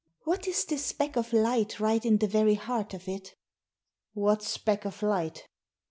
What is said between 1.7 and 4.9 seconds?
right in the very heart of it?" "What speck